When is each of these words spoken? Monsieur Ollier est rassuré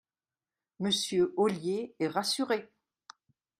Monsieur 0.79 1.31
Ollier 1.37 1.93
est 1.99 2.07
rassuré 2.07 2.71